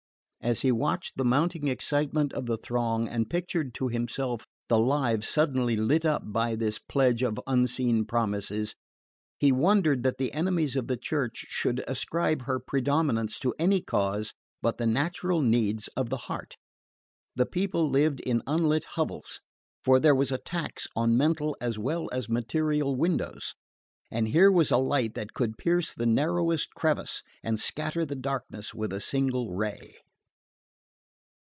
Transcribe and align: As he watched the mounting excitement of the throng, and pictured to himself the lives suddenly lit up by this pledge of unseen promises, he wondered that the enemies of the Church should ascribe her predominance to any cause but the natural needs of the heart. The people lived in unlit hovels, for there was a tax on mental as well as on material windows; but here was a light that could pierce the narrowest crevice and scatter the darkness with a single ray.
As 0.43 0.61
he 0.61 0.71
watched 0.71 1.17
the 1.17 1.23
mounting 1.23 1.67
excitement 1.67 2.33
of 2.33 2.47
the 2.47 2.57
throng, 2.57 3.07
and 3.07 3.29
pictured 3.29 3.75
to 3.75 3.89
himself 3.89 4.47
the 4.69 4.79
lives 4.79 5.29
suddenly 5.29 5.75
lit 5.77 6.03
up 6.03 6.23
by 6.25 6.55
this 6.55 6.79
pledge 6.79 7.21
of 7.21 7.39
unseen 7.45 8.05
promises, 8.05 8.73
he 9.37 9.51
wondered 9.51 10.01
that 10.01 10.17
the 10.17 10.33
enemies 10.33 10.75
of 10.75 10.87
the 10.87 10.97
Church 10.97 11.45
should 11.49 11.83
ascribe 11.87 12.45
her 12.47 12.57
predominance 12.59 13.37
to 13.37 13.53
any 13.59 13.81
cause 13.81 14.33
but 14.63 14.79
the 14.79 14.87
natural 14.87 15.43
needs 15.43 15.89
of 15.89 16.09
the 16.09 16.17
heart. 16.25 16.55
The 17.35 17.45
people 17.45 17.87
lived 17.87 18.19
in 18.21 18.41
unlit 18.47 18.85
hovels, 18.95 19.41
for 19.83 19.99
there 19.99 20.15
was 20.15 20.31
a 20.31 20.39
tax 20.39 20.87
on 20.95 21.15
mental 21.15 21.55
as 21.61 21.77
well 21.77 22.09
as 22.11 22.27
on 22.27 22.33
material 22.33 22.95
windows; 22.95 23.53
but 24.09 24.25
here 24.25 24.51
was 24.51 24.71
a 24.71 24.77
light 24.77 25.13
that 25.13 25.35
could 25.35 25.59
pierce 25.59 25.93
the 25.93 26.07
narrowest 26.07 26.73
crevice 26.73 27.21
and 27.43 27.59
scatter 27.59 28.07
the 28.07 28.15
darkness 28.15 28.73
with 28.73 28.91
a 28.91 28.99
single 28.99 29.53
ray. 29.53 29.97